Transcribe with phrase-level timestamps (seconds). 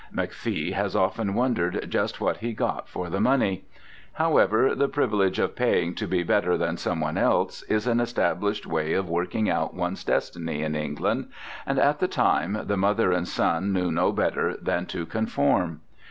[0.11, 3.65] McFee has often wondered just what he got for the money.
[4.13, 8.93] However, the privilege of paying to be better than someone else is an established way
[8.93, 11.27] of working out one's destiny in England,
[11.67, 15.81] and at the time the mother and son knew no better than to conform.